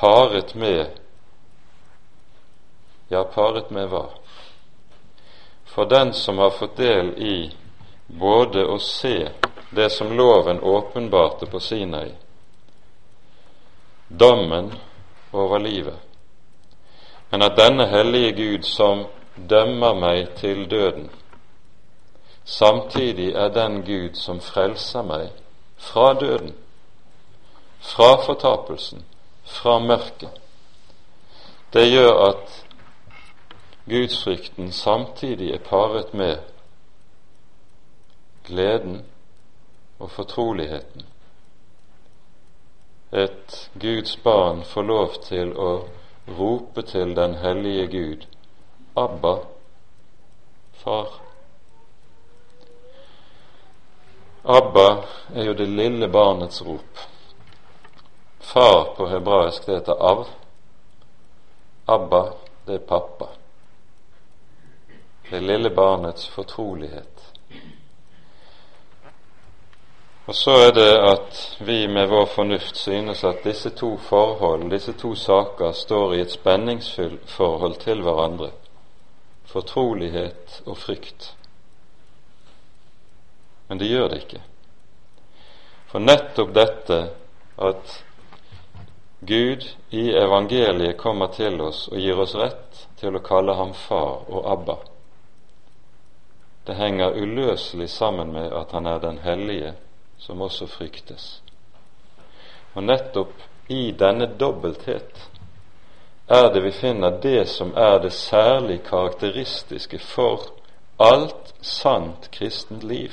[0.00, 1.00] paret med
[3.12, 4.06] Ja, paret med hva?
[5.74, 7.52] For den som har fått del i
[8.06, 9.28] både å se
[9.70, 12.12] det som loven åpenbarte på Sinai,
[14.08, 14.70] dommen
[15.32, 15.98] over livet,
[17.30, 21.08] men at denne hellige Gud som dømmer meg til døden,
[22.44, 25.32] samtidig er den Gud som frelser meg
[25.76, 26.54] fra døden,
[27.80, 29.02] fra fortapelsen,
[29.44, 30.30] fra mørket.
[31.74, 32.63] Det gjør at
[33.86, 36.38] gudsfrykten samtidig er paret med
[38.44, 39.04] gleden
[39.98, 41.02] og fortroligheten.
[43.12, 45.72] Et Guds barn får lov til å
[46.38, 48.26] rope til den hellige Gud
[48.96, 49.36] Abba,
[50.72, 51.20] Far.
[54.44, 54.88] Abba
[55.34, 57.06] er jo det lille barnets rop.
[58.40, 60.26] Far på hebraisk det heter Av.
[61.86, 62.26] Abba,
[62.66, 63.33] det er pappa.
[65.30, 67.14] Det lille barnets fortrolighet.
[70.26, 74.92] Og så er det at vi med vår fornuft synes at disse to forhold, disse
[74.92, 78.50] to saker, står i et spenningsforhold til hverandre.
[79.44, 81.34] Fortrolighet og frykt.
[83.68, 84.40] Men det gjør det ikke.
[85.92, 86.98] For nettopp dette
[87.58, 88.00] at
[89.20, 94.24] Gud i evangeliet kommer til oss og gir oss rett til å kalle ham far
[94.28, 94.76] og Abba,
[96.66, 99.74] det henger uløselig sammen med at han er den hellige
[100.18, 101.42] som også fryktes.
[102.74, 103.32] Og nettopp
[103.68, 105.28] i denne dobbelthet
[106.28, 110.48] er det vi finner det som er det særlig karakteristiske for
[111.00, 113.12] alt sant kristent liv.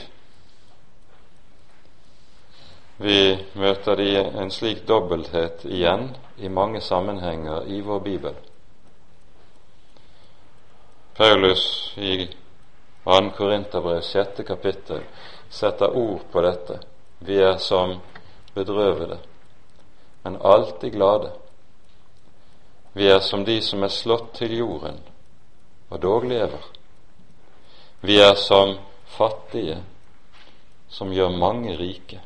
[2.98, 8.36] Vi møter det i en slik dobbelthet igjen i mange sammenhenger i vår bibel.
[11.18, 12.30] Paulus i
[13.04, 13.30] 2.
[13.38, 14.30] Korinterbrev 6.
[14.48, 15.02] kapittel
[15.50, 16.80] setter ord på dette
[17.24, 18.00] vi er som
[18.54, 19.18] bedrøvede.
[20.24, 21.32] men alltid glade.
[22.94, 25.00] Vi er som de som er slått til jorden
[25.90, 26.66] og dog lever.
[28.02, 29.84] Vi er som fattige
[30.90, 32.22] som gjør mange rike.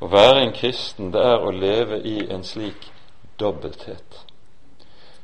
[0.00, 2.90] Å være en kristen, det er å leve i en slik
[3.40, 4.20] dobbelthet.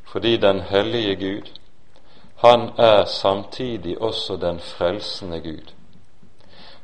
[0.04, 1.52] Fordi den hellige Gud,
[2.40, 5.74] han er samtidig også den frelsende Gud.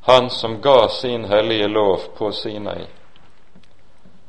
[0.00, 2.86] Han som ga sin hellige lov på Sinai,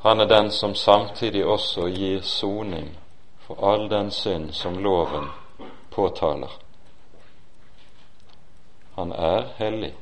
[0.01, 2.97] han er den som samtidig også gir soning
[3.39, 5.27] for all den synd som loven
[5.91, 6.51] påtaler.
[8.95, 9.93] Han er hellig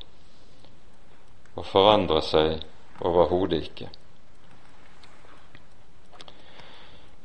[1.56, 2.62] og forandrer seg
[3.02, 3.90] overhodet ikke.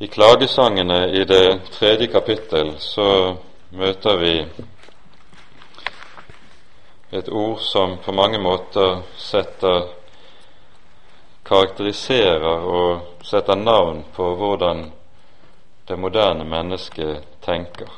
[0.01, 3.37] I klagesangene i det tredje kapittel så
[3.71, 4.35] møter vi
[7.11, 9.89] et ord som på mange måter setter
[11.47, 14.85] karakteriserer og setter navn på hvordan
[15.89, 17.89] det moderne mennesket tenker.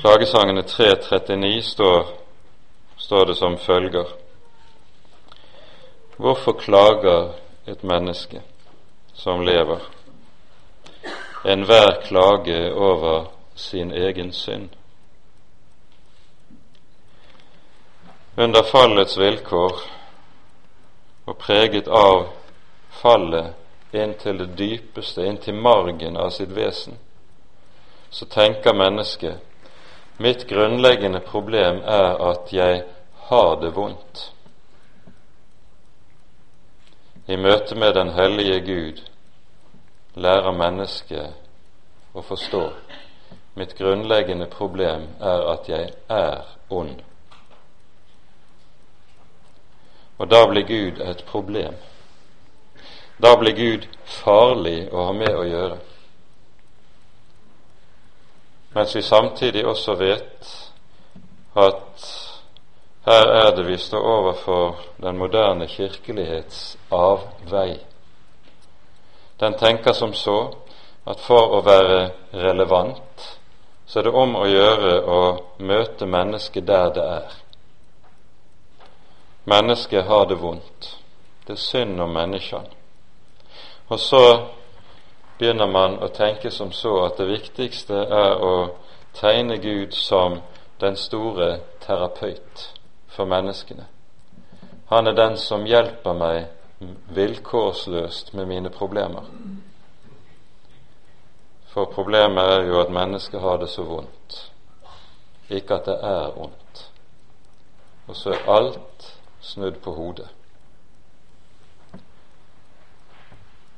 [0.00, 2.08] Klagesangene 3.39 står,
[2.96, 4.18] står det som følger
[6.16, 7.32] Hvorfor klager
[7.66, 8.42] et menneske
[9.14, 9.80] som lever,
[11.44, 14.68] enhver klage over sin egen synd?
[18.36, 19.80] Under fallets vilkår
[21.26, 22.26] og preget av
[23.02, 23.52] fallet
[23.92, 26.96] inn til det dypeste, inn til margen av sitt vesen,
[28.10, 29.38] så tenker mennesket
[30.22, 32.82] mitt grunnleggende problem er at jeg
[33.28, 34.28] har det vondt.
[37.28, 39.02] I møte med den hellige Gud
[40.14, 42.66] lærer mennesket å forstå
[43.54, 47.00] mitt grunnleggende problem er at jeg er ond.
[50.18, 51.74] Og da blir Gud et problem.
[53.22, 55.78] Da blir Gud farlig å ha med å gjøre.
[58.74, 60.52] Mens vi samtidig også vet
[61.56, 62.06] at
[63.04, 67.80] her er det vi står overfor den moderne kirkelighets avvei.
[69.42, 70.54] Den tenker som så
[71.04, 73.24] at for å være relevant,
[73.86, 75.22] så er det om å gjøre å
[75.66, 77.32] møte mennesket der det er.
[79.50, 80.92] Mennesket har det vondt.
[81.46, 82.70] Det er synd om menneskene.
[83.90, 84.22] Og så
[85.38, 88.54] begynner man å tenke som så at det viktigste er å
[89.18, 90.38] tegne Gud som
[90.78, 92.68] den store terapeut
[93.10, 93.90] for menneskene.
[94.94, 96.44] Han er den som hjelper meg
[97.14, 99.22] vilkårsløst med mine problemer.
[101.72, 104.52] For problemet er jo at mennesket har det så vondt,
[105.48, 106.88] ikke at det er vondt.
[108.06, 110.28] Og så er alt snudd på hodet.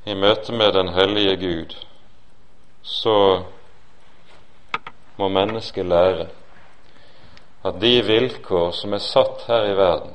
[0.05, 1.75] I møte med den hellige Gud
[2.81, 3.43] så
[5.17, 6.27] må mennesket lære
[7.65, 10.13] at de vilkår som er satt her i verden,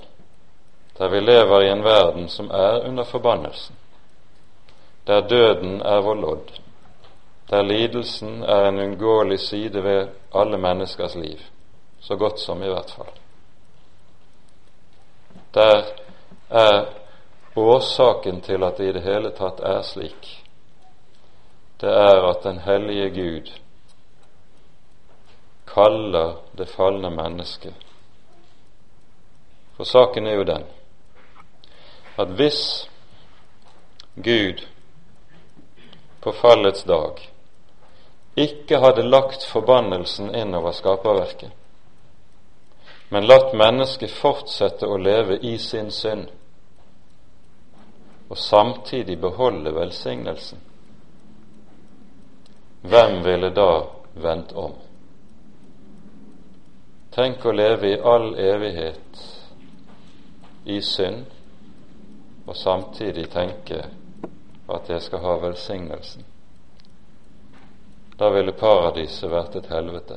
[1.00, 3.76] der vi lever i en verden som er under forbannelsen,
[5.06, 6.52] der døden er vår lodd,
[7.50, 11.40] der lidelsen er en unngåelig side ved alle menneskers liv,
[12.00, 13.10] så godt som i hvert fall
[15.54, 15.82] der
[16.50, 16.86] er
[17.56, 20.28] årsaken til at det i det hele tatt er slik.
[21.80, 23.50] Det er at den hellige Gud
[25.66, 27.74] kaller det falne mennesket.
[29.76, 30.66] For saken er jo den
[32.20, 32.62] at hvis
[34.14, 34.64] Gud
[36.20, 37.20] på fallets dag
[38.36, 41.50] ikke hadde lagt forbannelsen innover skaperverket,
[43.10, 46.28] men latt mennesket fortsette å leve i sin synd,
[48.30, 50.60] og samtidig beholde velsignelsen,
[52.82, 53.72] hvem ville da
[54.14, 54.76] vendt om?
[57.10, 59.24] Tenk å leve i all evighet
[60.64, 61.26] i synd,
[62.50, 63.84] og samtidig tenke
[64.74, 66.24] at jeg skal ha velsignelsen.
[68.18, 70.16] Da ville paradiset vært et helvete.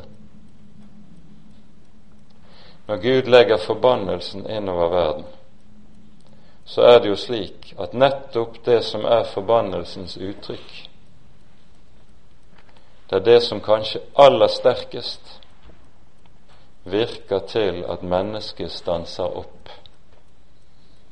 [2.87, 5.27] Når Gud legger forbannelsen innover verden,
[6.65, 10.73] så er det jo slik at nettopp det som er forbannelsens uttrykk,
[13.09, 15.35] det er det som kanskje aller sterkest
[16.83, 19.69] virker til at mennesket stanser opp,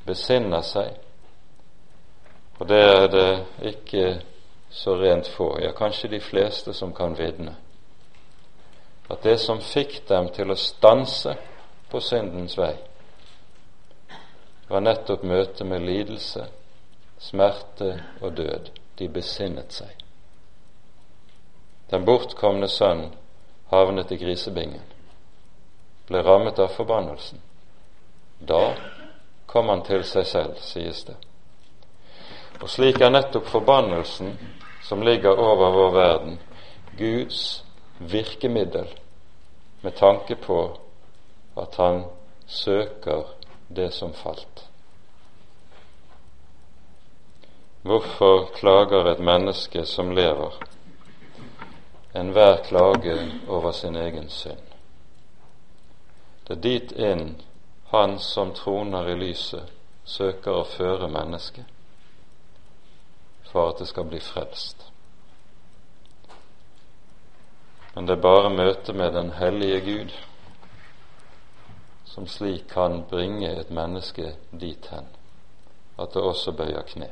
[0.06, 0.96] besinner seg,
[2.58, 3.28] og det er det
[3.72, 4.06] ikke
[4.70, 7.56] så rent få, ja, kanskje de fleste som kan vitne,
[9.10, 11.36] at det som fikk dem til å stanse
[11.90, 12.74] på syndens vei,
[14.68, 16.46] var nettopp møtet med lidelse,
[17.20, 18.70] smerte og død.
[18.98, 19.90] De besinnet seg.
[21.90, 23.06] Den bortkomne sønn
[23.72, 24.84] havnet i grisebingen,
[26.08, 27.40] ble rammet av forbannelsen.
[28.40, 28.74] Da
[29.46, 31.16] kom han til seg selv, sies det.
[32.62, 34.36] Og slik er nettopp forbannelsen
[34.86, 36.36] som ligger over vår verden,
[36.98, 37.64] Guds
[37.98, 38.86] virkemiddel
[39.82, 40.58] med tanke på
[41.58, 42.04] at han
[42.46, 43.24] søker
[43.68, 44.68] det som falt.
[47.82, 50.54] Hvorfor klager et menneske som lever,
[52.14, 54.62] enhver klage over sin egen synd?
[56.46, 57.42] Det er dit inn
[57.92, 59.68] Han som troner i lyset,
[60.04, 61.71] søker å føre mennesket
[63.52, 64.88] for at det skal bli frelst.
[67.94, 70.12] Men det er bare møtet med den hellige Gud
[72.12, 75.08] som slik kan bringe et menneske dit hen
[76.00, 77.08] at det også bøyer kne.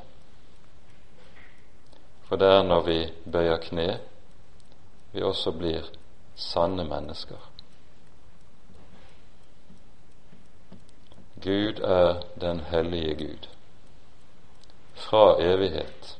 [2.29, 2.99] For det er når vi
[3.33, 4.01] bøyer kne,
[5.13, 5.89] vi også blir
[6.37, 7.41] sanne mennesker.
[11.43, 13.49] Gud er den hellige Gud,
[14.95, 16.20] fra evighet